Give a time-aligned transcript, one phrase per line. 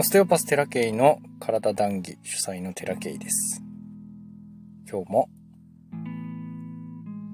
[0.00, 3.62] オステオパステラケイの体談義主催のテラケイです。
[4.90, 5.28] 今日も、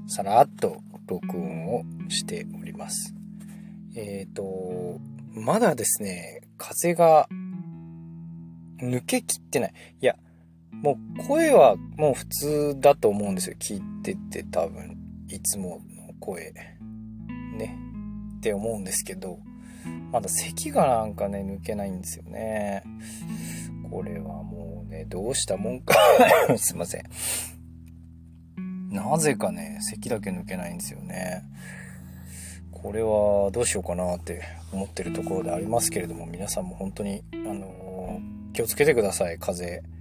[0.09, 3.15] さらっと録音をしております。
[3.95, 4.99] えっ、と、
[5.33, 7.29] まだですね、風が
[8.83, 9.73] 抜けきってない。
[10.01, 10.17] いや、
[10.73, 13.57] もう声はもう普通だと思うんですよ。
[13.61, 14.97] 聞いてて多分、
[15.29, 16.51] いつもの声。
[16.51, 17.79] ね。
[18.39, 19.39] って思うんですけど、
[20.13, 22.83] まだ咳がなんかね、抜けないんですよね。
[23.91, 25.95] これはもうね、どうしたもんか。
[26.57, 27.05] すいません。
[28.91, 31.43] なぜかね、咳だけ抜けないんですよね。
[32.71, 37.87] これはどうしようかなって思ってるところでありますけれども、皆さんも本当に、あのー
[38.57, 39.97] 気をつけてください、風邪。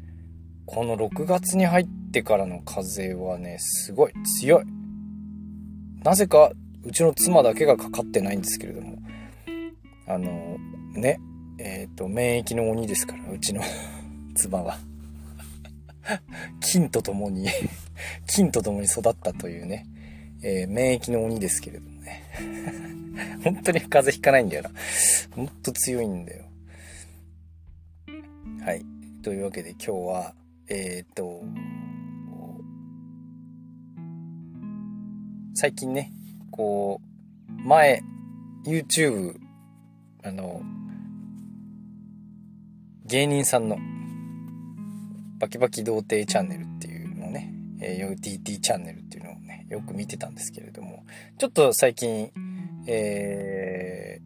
[0.65, 4.65] この6月に入ってからの風はね、すごい強い。
[6.05, 6.54] なぜか、
[6.85, 8.95] うちの妻だけがかかってないんですけれども、
[10.07, 10.57] あの
[10.93, 11.20] ね、
[11.57, 13.61] えっ、と、免疫の鬼ですから、うちの
[14.35, 14.77] 妻は。
[16.59, 17.47] 金と共に
[18.27, 19.87] 金と共に育ったというね、
[20.43, 22.23] えー免疫の鬼ですけれどもね。
[23.43, 24.71] 本当に風邪ひかないんだよな。
[25.31, 26.45] ほんと強いんだよ。
[28.62, 28.85] はい。
[29.23, 30.35] というわけで今日は、
[30.67, 31.43] えっ、と、
[35.55, 36.12] 最近ね、
[36.51, 37.01] こ
[37.49, 38.01] う、前、
[38.65, 39.45] YouTube、
[40.26, 40.63] あの、
[43.05, 43.77] 芸人さんの、
[45.37, 51.03] バキバキ童貞チャンネルっていうのをね、えー、UTT チャンネルっていうのをね、よく見てたんですけれども、
[51.37, 52.31] ちょっと最近、
[52.87, 54.20] え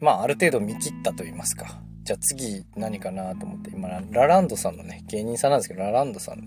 [0.00, 1.80] ー、まあある程度見切ったと言いますか。
[2.02, 6.44] じゃあ次何かなと思って、今、ラランドさんのね、芸人さんなんですけど、ラランドさんの、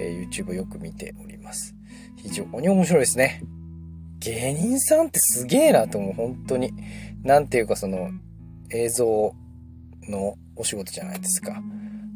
[0.00, 1.74] えー YouTube をよく見ております。
[2.16, 3.42] 非常に面白いですね。
[4.24, 6.72] 芸人さんってすげえなと思う、本当に。
[7.22, 8.10] なんていうかその、
[8.70, 9.34] 映像
[10.08, 11.62] のお仕事じゃないですか。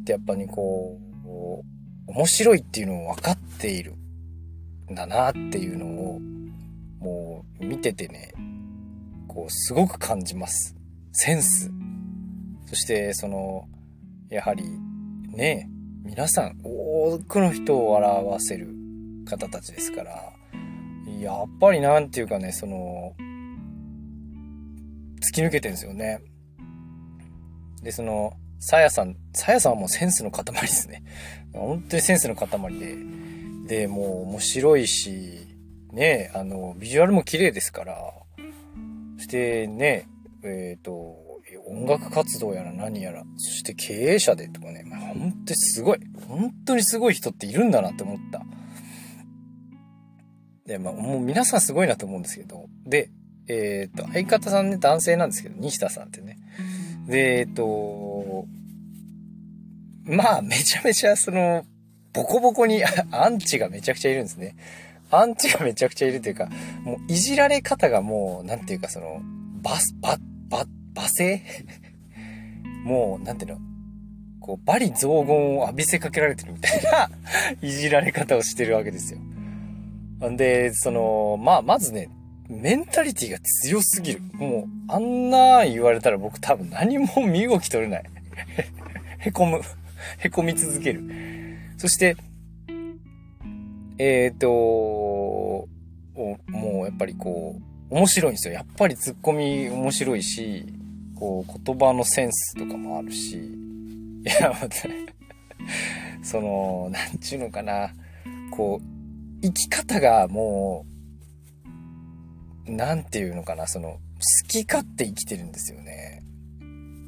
[0.03, 1.09] で、やっぱりこう、
[2.11, 3.93] 面白いっていうのを分かっている
[4.91, 6.19] んだなっていうのを、
[6.99, 8.33] もう見ててね、
[9.27, 10.75] こう、すごく感じます。
[11.11, 11.71] センス。
[12.65, 13.67] そして、その、
[14.29, 14.63] やはり、
[15.35, 15.69] ね、
[16.03, 18.73] 皆さん、多くの人を笑わせる
[19.25, 20.33] 方たちですから、
[21.19, 23.13] やっぱりなんていうかね、その、
[25.21, 26.21] 突き抜けてるんですよね。
[27.83, 31.03] で、その、さやさん、さやさんはもうセンスの塊ですね。
[31.53, 32.47] 本当にセンスの塊
[33.67, 33.79] で。
[33.81, 35.47] で、もう面白いし、
[35.91, 38.13] ね、あの、ビジュアルも綺麗ですから、
[39.17, 40.07] そしてね、
[40.43, 41.17] えっ、と、
[41.67, 48.43] 音楽活動やら何やら、そして経営者でとかね、まあ、本当にすごい、本当にすごい人っているんだなって思った。
[50.69, 53.09] で、まあ、もう皆さんすごいなと思うんですけど、で、
[53.47, 56.37] えっ、と、相方さんね、男性なんですけど、西田さんってね。
[57.07, 58.45] で、えっ、と、
[60.05, 61.65] まあ、めちゃめちゃその、
[62.13, 64.55] ボコボコに アンチがめちゃくちゃいるんですね。
[65.09, 66.49] アンチがめちゃくちゃいるというか、
[66.83, 69.21] もういじられ方がもう、なんていうかその、
[69.63, 70.19] バス、バ、
[70.49, 71.41] バ、罵声？
[72.85, 73.59] もう、なんていうの？
[74.39, 77.09] こう、罵詈雑言を浴びせかけられてるみたいな
[77.67, 79.19] いじられ方をしてるわけですよ。
[80.19, 82.09] で、その、まあ、まずね、
[82.49, 84.21] メンタリティが強すぎる。
[84.33, 88.03] もう、あんな言われたら僕多分何も身動き取れない。
[89.19, 89.61] へこむ。
[90.19, 91.03] へこみ続ける。
[91.77, 92.15] そして、
[93.97, 95.67] えっ、とも
[96.81, 97.57] うやっぱりこ
[97.91, 98.53] う、面白いんですよ。
[98.53, 100.65] やっぱりツッコミ面白いし、
[101.15, 103.41] こう、言葉のセンスとかもあるし、い
[104.25, 104.89] や、待って
[106.23, 107.91] その、なんちゅうのかな、
[108.51, 108.98] こう、
[109.41, 110.85] 生き方がも
[112.67, 113.99] う、なんていうのかな、その、好
[114.47, 116.23] き勝手生きてるんですよね。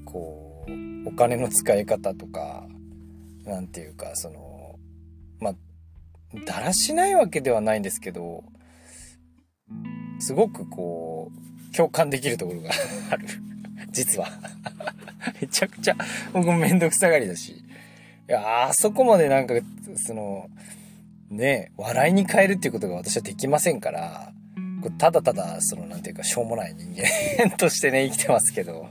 [0.05, 2.65] こう、お金の使い方とか、
[3.45, 4.79] なんていうか、その、
[5.39, 5.55] まあ、
[6.45, 8.43] だらしないわけではないんですけど、
[10.19, 11.31] すごくこ
[11.71, 12.71] う、共感できるところが
[13.11, 13.27] ある。
[13.91, 14.27] 実は。
[15.41, 15.95] めちゃくちゃ、
[16.33, 17.51] 僕もめんどくさがりだし。
[17.51, 17.63] い
[18.27, 19.55] や、あそこまでなんか、
[19.95, 20.49] その、
[21.31, 24.33] ね、笑いに変えるっていうことが私はできませんから、
[24.81, 28.89] こうただただ、その、なんていうか、しょうもない人間としてね、生きてますけど。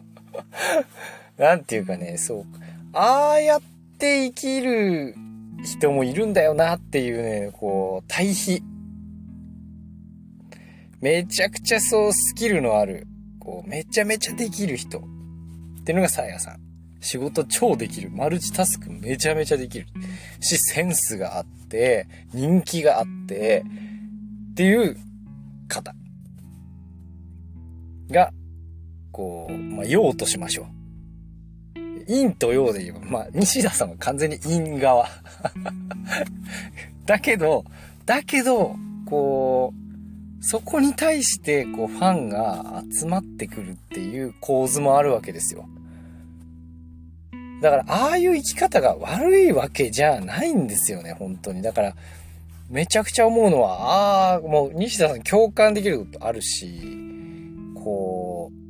[1.36, 2.44] なんていうかね、そう。
[2.92, 3.62] ああやっ
[3.98, 5.14] て生きる
[5.62, 8.62] 人もいるんだよなっていうね、こう、対比。
[11.00, 13.06] めちゃくちゃそうスキルのある、
[13.38, 14.98] こう、めちゃめちゃできる人。
[14.98, 15.02] っ
[15.84, 16.69] ていうのがさやさん。
[17.00, 18.10] 仕事超できる。
[18.10, 19.86] マルチタスクめちゃめちゃできる。
[20.40, 23.64] し、センスがあって、人気があって、
[24.52, 24.96] っていう
[25.68, 25.94] 方。
[28.10, 28.32] が、
[29.12, 30.80] こう、まあ、用としましょう。
[32.06, 35.08] 陰と陽で言えば、まあ、西田さんは完全に陰側。
[37.06, 37.64] だけど、
[38.04, 38.76] だけど、
[39.06, 39.72] こ
[40.40, 45.68] う、そこに対して、こう、ファンが集まってくるっていう構図もあるわけですよ。
[47.60, 51.62] だから、ああいう生き方が悪いわけじゃないんですよね、本当に。
[51.62, 51.94] だから、
[52.70, 56.80] めちゃくちゃ思うのは、ああ、もう西田さん共感できることあるし、
[57.74, 58.60] こう、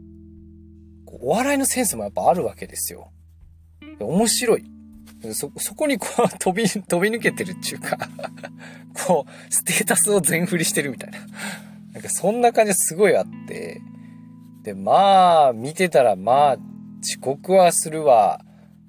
[1.22, 3.10] お笑いのセンスもやっぱあるわけですよ。
[4.00, 4.64] 面白い。
[5.34, 7.98] そ、そこにこう飛び、飛び抜けてるっていうか
[9.06, 11.18] こう、ステータスを全振りしてるみたいな
[11.92, 13.80] なんかそんな感じすごいあって、
[14.62, 16.56] で、まあ、見てたらまあ、
[17.02, 18.40] 遅刻はするわ。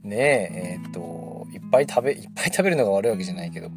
[0.03, 3.69] ねえ、えっ、と、いっぱい食べ、いっぱい食べるのが悪いわけじゃないけど、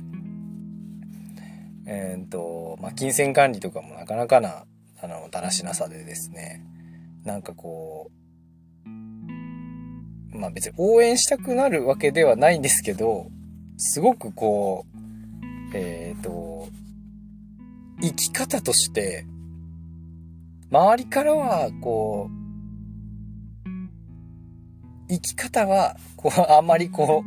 [1.87, 4.65] えっ、と、まあ、金銭管理とかもなかなかな、
[5.03, 6.65] あの、だらしなさでですね、
[7.25, 8.15] なんかこう、
[10.37, 13.29] まあ別に応援したくなるわけではないんですけど、
[13.77, 14.87] すごくこ
[15.73, 16.69] う、えっ、と、
[18.01, 19.27] 生き方として、
[20.71, 22.44] 周りからは、こう、
[25.09, 27.25] 生き方は、こう、あんまりこ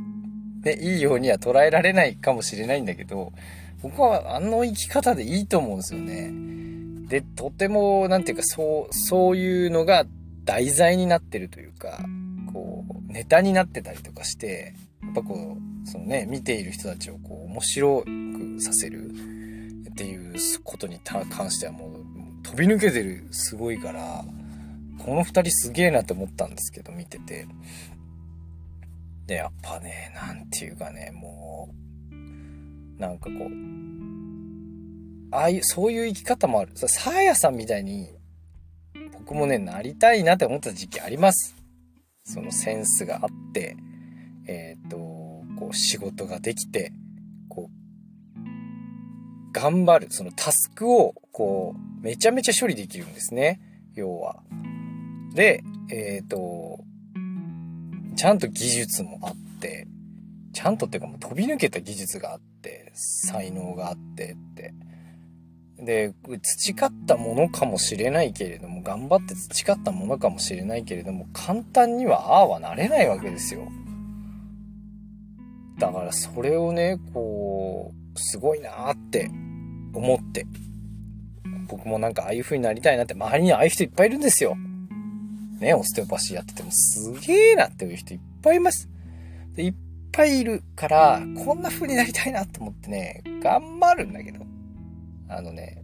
[0.64, 3.32] う、ね、いいようには捉えられないかもしれないんだけど、
[3.82, 6.32] 僕はあの生き方でいいと思うんですよね。
[7.08, 10.06] で、とても、なんていうか、そう、そういうのが
[10.44, 12.00] 題材になってるというか、
[12.52, 19.12] こう、ネタになってたりとかして、やっぱこう、そのね、見ている人たちをこう、面白くさせる
[19.92, 20.34] っていう
[20.64, 24.26] ことに関してはもう、飛び抜けてる、すごいから、
[24.98, 27.48] この二人すげえなって思ったんですけど、見てて。
[29.26, 31.70] で、やっぱね、なんていうかね、も
[32.12, 36.72] う、なんかこう、ああいう、そういう生き方もある。
[36.76, 38.10] さあやさんみたいに、
[39.14, 41.56] 僕もね、なりたいなって思った時期あります。
[42.24, 43.76] そのセンスがあって、
[44.48, 46.94] えっ、ー、と、こう仕事ができて、
[47.50, 53.60] こう、頑張る、そのタスクを、こう、めちゃめちゃ処理できるんですね。
[53.96, 54.44] 要は。
[55.38, 56.80] で、えっ、ー、と、
[58.16, 59.88] ちゃんと技術もあって、
[60.52, 64.74] ちゃんとっていうかもう飛び抜けた技術があって、才能があってって。
[65.78, 66.12] で、
[66.42, 73.68] 培ったものかもしれないけれども、頑張って培ったものかもしれないけれども、簡単にはああはなれないわけですよ。
[75.78, 79.30] だからそれをね、こう、すごいなって
[79.94, 80.48] 思って、
[81.68, 84.58] 僕もなんかああいう風になりたいなって、周りにああいう人いっぱいいるんですよ。
[85.60, 88.90] ね、オステオパシーやっててもすげえなっていう人いっぱいいます。
[89.56, 89.74] でいっ
[90.12, 94.46] ぱいいるから、こんな風になりたいなと思ってね、頑張るんだけど、
[95.30, 95.84] あのね、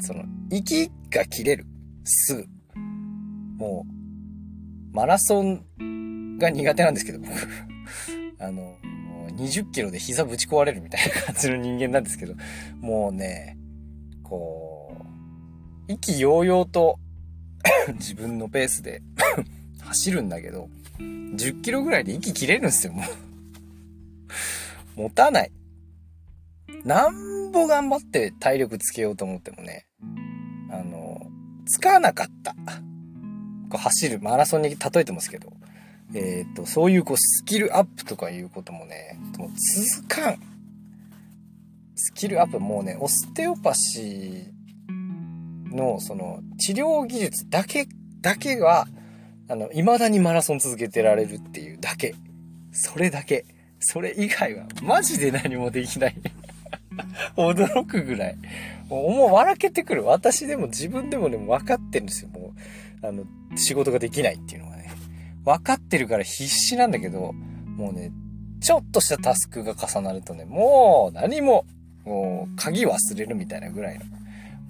[0.00, 1.66] その、息が切れる。
[2.04, 2.46] すぐ。
[3.56, 3.86] も
[4.92, 7.30] う、マラソンが苦手なんですけど、僕。
[8.38, 8.76] あの、
[9.36, 12.34] 20キロで膝ぶち壊れるみたいな感じの人間なんですけど、
[12.80, 13.58] もうね、
[14.22, 14.94] こ
[15.88, 16.98] う、意気揚々と
[17.94, 19.02] 自分のペースで
[19.80, 20.68] 走るんだけど、
[20.98, 23.06] 10キロぐらいで息切れるんですよ、もう。
[25.00, 25.52] 持たない。
[26.84, 29.86] なんぼ頑張って体力つけようと思ってもね、
[30.70, 31.26] あの、
[31.66, 32.54] 使わなかった。
[33.70, 35.52] こう走る、マラソンに例えてますけど、
[36.14, 39.50] えっ、ー、と、そういうこうスキルアップとかいうこともね、もう
[39.96, 40.38] 続かん。
[41.96, 44.53] スキルアップもうね、オステオパシー
[45.74, 47.86] の、その、治療技術だけ、
[48.20, 48.86] だけは、
[49.48, 52.14] あの、未だにマラソン続けてられるっていうだけ。
[52.72, 53.44] それだけ。
[53.80, 56.16] それ以外は、マジで何もできない
[57.36, 58.36] 驚くぐらい。
[58.88, 60.04] もう、もう笑けてくる。
[60.04, 62.30] 私でも自分でもでね、分かってるんですよ。
[62.30, 62.54] も
[63.02, 63.24] う、あの、
[63.56, 64.90] 仕事ができないっていうのがね。
[65.44, 68.10] 分かってるから必死なんだけど、もうね、
[68.60, 71.66] ちょっとしたタスクが重なるとね、もう何も、
[72.04, 74.04] もう鍵忘れるみたいなぐらいの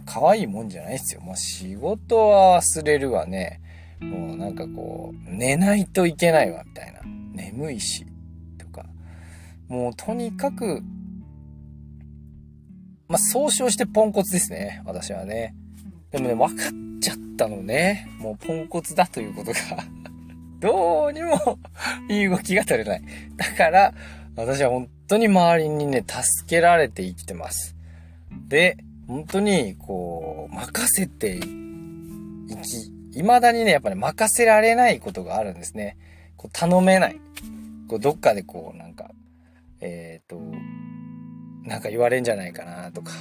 [0.05, 1.21] 可愛いもんじゃないですよ。
[1.21, 3.61] もう仕事は忘れるわね。
[4.01, 7.01] もうなんかこう、寝ないといけないわ、みたいな。
[7.35, 8.07] 眠いし、
[8.59, 8.87] とか。
[9.69, 10.83] もうとにかく、
[13.09, 14.83] まあ、総称してポンコツですね。
[14.85, 15.55] 私はね。
[16.11, 18.09] でもね、分かっちゃったのね。
[18.19, 19.59] もうポンコツだということが
[20.61, 21.59] どうにも
[22.09, 23.03] いい動きが取れない。
[23.37, 23.95] だから、
[24.37, 27.77] 私は本当に周りにね、助けられて生きてます。
[28.49, 35.97] で、本当に、こう、任せていき、未だにね、やっぱり、ね、任せられないことがあるんですね。
[36.37, 37.21] こう、頼めない。
[37.89, 39.11] こう、どっかでこう、なんか、
[39.81, 40.41] えっ、ー、と、
[41.69, 43.13] なんか言われんじゃないかなとか、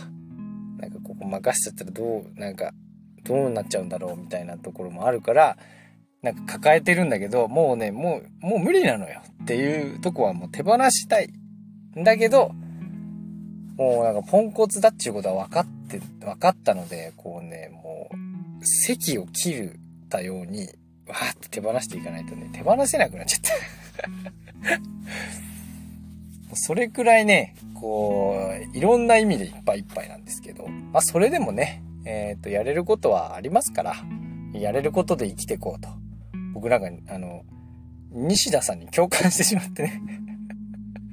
[0.79, 2.73] なんかここ任しちゃったらどう、なんか、
[3.23, 5.57] どうなっちゃうんだろうみたいなところもあるから、
[6.21, 11.29] なんか抱えてるんだけど、もうね、もう、もう無理なのよっていうとこはもう手放したい。
[11.97, 12.51] んだけど、
[13.77, 18.09] もうなんかポンコツだっちゅうことは分かって、分かったので、こうね、も
[18.61, 20.67] う、席を切るたように、
[21.07, 23.41] わーって手放していかないとね、手放せなくなっちゃっ
[24.69, 24.75] た。
[26.55, 28.37] それくらいね、こ
[28.73, 33.95] う、いろんな意味でいっぱいいっぱいなんですけど、まあそれでもね、えっ、ー、と、やれることはありますから、
[34.53, 35.89] やれることで生きていこうと。
[36.53, 37.43] 僕なんか、あの、
[38.11, 40.01] 西田さんに共感してしまってね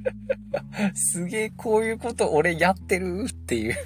[0.95, 3.77] すげえこういうこと俺やってるっていう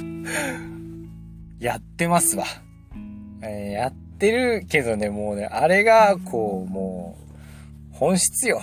[1.60, 2.44] やってますわ。
[3.42, 7.16] えー、やってるけどね、もうね、あれが、こう、も
[7.92, 8.62] う、本質よ。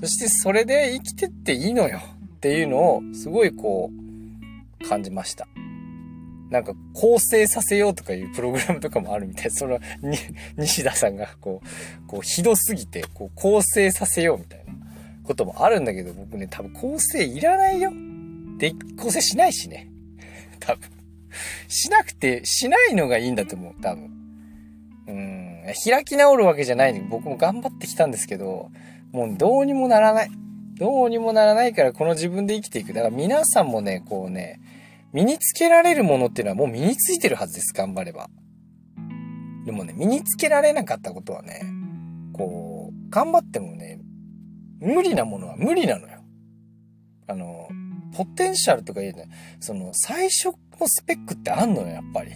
[0.00, 2.00] そしてそれで生きてっていいのよ。
[2.36, 3.90] っていうのを、すごいこ
[4.82, 5.46] う、感じました。
[6.50, 9.50] なんか構成させようとかいうプログラムとかもあるみたい。
[9.50, 10.16] その、に、
[10.56, 14.74] 西田さんがこう、こうひどすぎて、こう構成させようみたいな
[15.24, 17.92] こともあるんだけど、僕ね、多分構成いらないよ。
[18.58, 19.90] で、構成しないしね。
[20.60, 20.88] 多分。
[21.68, 24.10] しなくて、しないのがいいんだと思う、多分。
[25.06, 28.70] うん、開き直るわけじゃないのに、僕も頑張ってきたんですけど、
[29.12, 30.30] もうどうにもならない。
[30.76, 32.92] どうにもならないから、この自分で生きていく。
[32.92, 34.60] だから皆さんもね、こうね、
[35.12, 38.28] 身につけられるものっていうのはもう身についてるはずです、頑張れば。
[39.64, 41.62] でもね、身につけられなかったことはね、
[42.32, 44.00] こう、頑張ってもね、
[44.84, 46.20] 無理なものは無理なのよ。
[47.26, 47.68] あの、
[48.16, 49.28] ポテンシャルとか言うね、
[49.60, 50.46] その、最初
[50.80, 52.32] のスペックってあんのよ、やっぱり。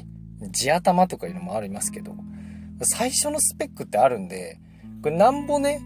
[0.50, 2.14] 地頭とかいうのもありますけど、
[2.82, 4.58] 最初のスペックってあるんで、
[5.02, 5.80] これなんぼね、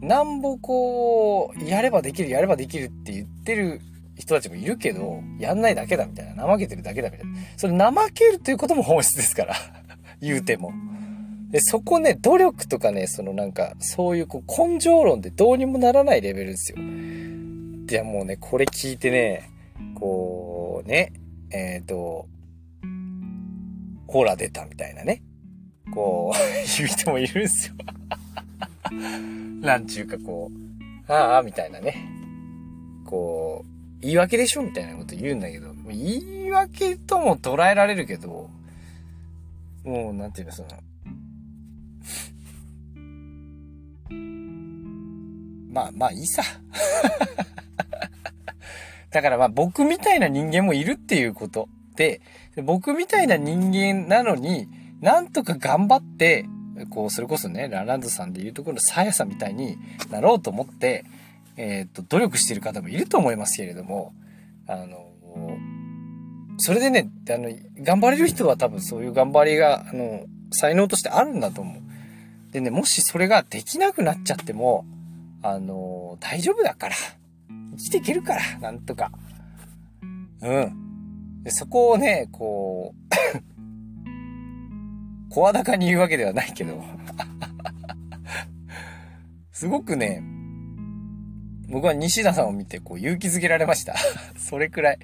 [0.00, 3.80] なんぼこう、やればできる、やればできるって言ってる
[4.16, 6.44] 人たちもいるけど、やんないだけだみたいな。
[6.44, 7.38] 怠けてるだけだみたいな。
[7.56, 9.54] それ怠けるということも本質ですから。
[10.20, 10.72] 言うても。
[11.50, 16.78] で、そこね、努力とかね、そのなんか、そういうこう根性論でどうにもならないレベルですよ。
[17.86, 19.50] で、もうね、これ聞いてね、
[19.94, 21.12] こう、ね、
[21.50, 22.26] えっ、ー、と、
[24.08, 25.22] ほら出たみたいなね。
[25.92, 26.38] こう、
[26.78, 27.74] 言う人もいるんですよ。
[29.60, 31.96] なんちゅうかこう、ああ、みたいなね。
[33.04, 34.62] こう、言い訳でしょ？
[34.62, 38.50] みたいなこと言うんだけど、言い訳とも捉えられるけど、
[39.84, 40.68] もう、なんていうの、その、
[45.70, 46.42] まあまあいいさ。
[49.10, 52.20] だからまあ僕みたいな人間もいるっていうことで、
[52.64, 54.68] 僕みたいな人間なのに、
[55.00, 56.46] なんとか頑張って、
[56.90, 59.78] こう、それこそね、ラランドさんで言うところのサヤさんみたいに
[60.10, 61.04] なろうと思って、
[61.56, 64.12] えっ、と、努力してる方もいると思いますけれども、
[64.66, 65.06] あの、
[66.58, 67.50] それでね、あの、
[67.82, 71.82] 頑張れる人は多分そういう頑張りが、あの、才能としてあるんだと思う。
[72.56, 74.86] でね、もしそれができなくなっちゃっても、
[75.42, 76.94] あの、大丈夫だから。
[77.76, 79.12] 生きていけるから、なんとか。
[80.40, 81.42] うん。
[81.42, 83.14] でそこをね、こう
[85.28, 86.82] 声高に言うわけではないけど
[89.52, 90.22] すごくね、
[91.68, 93.96] 僕は西田さんを見てこう勇気づけられました。
[94.38, 94.98] それくらい。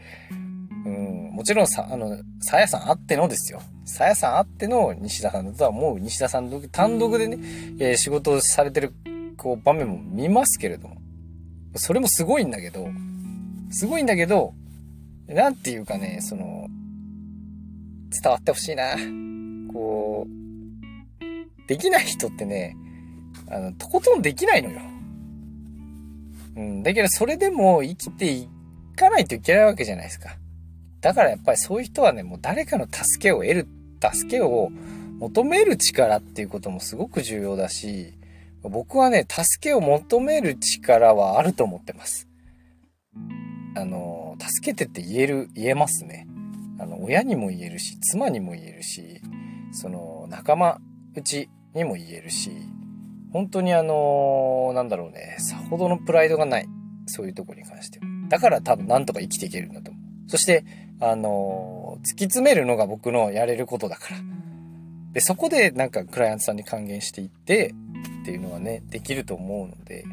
[0.86, 3.62] うん、もちろんさ、あの、さやさんあってのですよ。
[3.86, 5.98] さやさんあっての西田さんだとは思う。
[5.98, 7.38] 西田さん単独でね、
[7.78, 8.92] えー、仕事をされてる、
[9.38, 10.98] こう、場面も見ますけれども。
[11.74, 12.86] それもすごいんだけど、
[13.70, 14.52] すごいんだけど、
[15.26, 16.68] なんていうかね、その、
[18.10, 18.94] 伝わってほしいな。
[19.72, 22.76] こう、できない人ってね、
[23.48, 24.80] あの、とことんできないのよ。
[26.56, 26.82] うん。
[26.82, 28.48] だけど、それでも生きてい
[28.96, 30.36] かないといけないわけじゃないですか。
[31.02, 33.68] だからやっぱりそういう人はね、もう誰かの助けを得る、
[34.00, 34.70] 助けを
[35.18, 38.14] 求める力っていうこともすごく重要だし、
[38.62, 42.28] 僕はね、助けを求める力はあると思ってます。
[43.74, 46.28] あの、助けてって言える、言えますね。
[46.78, 49.20] あの、親にも言えるし、妻にも言えるし、
[49.72, 50.78] その、仲間
[51.16, 52.52] うちにも言えるし、
[53.32, 56.66] 本当にあの、なんだろうね、さほどのプライドがない。
[57.06, 58.04] そういうとこに関しては。
[58.28, 60.30] だから多分なんとか生きていけるんだと思う。
[60.30, 60.64] そして、
[61.02, 64.16] あの、突き詰めるのが僕のやれることだから。
[65.12, 67.74] で、そこでなんかクライアントさんに還元していって、
[68.22, 70.04] っていうのはね、できると思うので、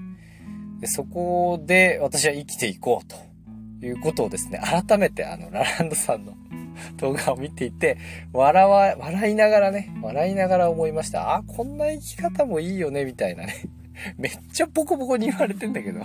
[0.79, 6.33] でそこで私は生きていこうということをですね、改めてあの、ラランドさんの
[6.97, 7.97] 動画を見ていて、
[8.33, 11.35] 笑わ、笑いながらね、笑いながら思いました。
[11.35, 13.53] あ、こんな生き方もいいよね、みたいなね。
[14.17, 16.01] めっちゃボコボコに言われてんだけど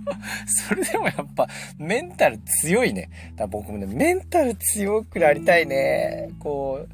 [0.46, 1.48] それでもやっぱ、
[1.78, 3.10] メンタル強いね。
[3.36, 6.30] だ僕もね、メンタル強くなりたいね。
[6.38, 6.88] こう、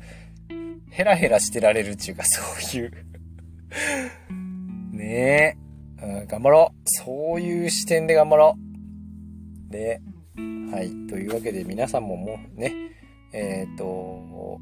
[0.90, 2.42] ヘラヘラしてられるっていうか、 そ
[2.76, 2.92] ういう
[4.92, 5.56] ね
[6.00, 6.80] え、うん、頑張ろう。
[6.84, 8.56] そういう視点で頑張ろ
[9.68, 9.72] う。
[9.72, 10.00] で、
[10.72, 10.88] はい。
[11.08, 12.72] というわけで皆さんももうね、
[13.32, 14.60] えっ、ー、と、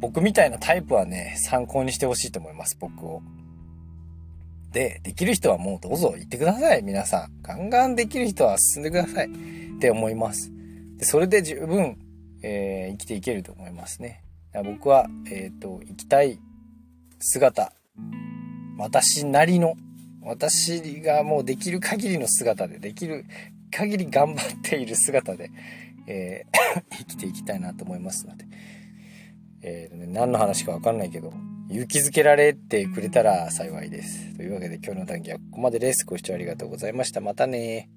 [0.00, 3.22] 僕みたいなタイプはね、参考にしてほしいと思います、僕を。
[4.72, 7.42] で、できる人はもうどうぞ行ってください、皆さん。
[7.42, 9.28] ガンガンできる人は進んでください。
[9.28, 10.50] って思います。
[10.96, 11.96] で、それで十分、
[12.42, 14.24] えー、生きていけると思いますね。
[14.64, 16.40] 僕は、えっ、ー、と、生きたい
[17.20, 17.72] 姿、
[18.76, 19.74] 私なりの、
[20.22, 23.24] 私がもうできる限りの姿で、できる
[23.70, 25.50] 限り頑張っている姿で、
[26.06, 28.46] えー、 生きていきたいなと思いますので、
[29.62, 31.32] えー、何の話かわかんないけど、
[31.70, 34.34] 勇気づけられてくれたら幸いです。
[34.36, 36.06] というわけで今日の談義はここまでです。
[36.06, 37.20] ご視聴ありがとうございました。
[37.20, 37.90] またね